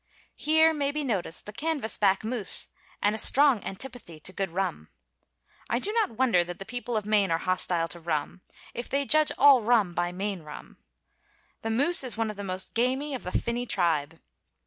[0.35, 2.69] Here may be noticed the canvas back moose
[3.03, 4.89] and a strong antipathy to good rum.
[5.69, 8.41] I do not wonder that the people of Maine are hostile to rum
[8.73, 10.77] if they judge all rum by Maine rum.
[11.61, 14.19] The moose is one of the most gamey of the finny tribe.